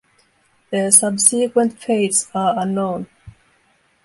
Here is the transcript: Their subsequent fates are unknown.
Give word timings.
Their 0.71 0.89
subsequent 0.89 1.77
fates 1.77 2.27
are 2.33 2.55
unknown. 2.57 3.05